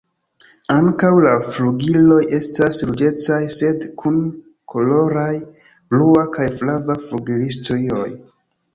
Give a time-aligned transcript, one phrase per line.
[0.75, 4.19] Ankaŭ la flugiloj estas ruĝecaj sed kun
[4.75, 5.29] koloraj
[5.93, 8.13] blua kaj flava flugilstrioj.